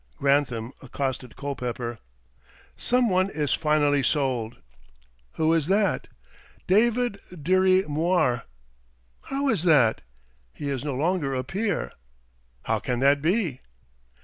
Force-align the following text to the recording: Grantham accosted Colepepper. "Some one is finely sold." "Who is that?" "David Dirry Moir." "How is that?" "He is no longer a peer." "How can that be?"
Grantham 0.17 0.71
accosted 0.81 1.35
Colepepper. 1.35 1.99
"Some 2.75 3.07
one 3.07 3.29
is 3.29 3.53
finely 3.53 4.01
sold." 4.01 4.57
"Who 5.33 5.53
is 5.53 5.67
that?" 5.67 6.07
"David 6.65 7.19
Dirry 7.31 7.83
Moir." 7.87 8.45
"How 9.25 9.47
is 9.49 9.61
that?" 9.61 10.01
"He 10.53 10.69
is 10.71 10.83
no 10.83 10.95
longer 10.95 11.35
a 11.35 11.43
peer." 11.43 11.91
"How 12.63 12.79
can 12.79 12.99
that 13.01 13.21
be?" 13.21 13.59